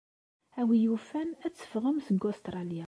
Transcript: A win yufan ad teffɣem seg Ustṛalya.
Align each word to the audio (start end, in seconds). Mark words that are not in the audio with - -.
A 0.59 0.61
win 0.67 0.81
yufan 0.85 1.29
ad 1.45 1.53
teffɣem 1.53 1.97
seg 2.05 2.23
Ustṛalya. 2.29 2.79